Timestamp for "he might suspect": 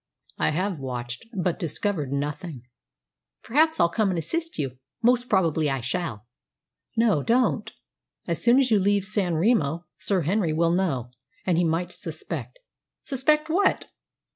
11.55-12.57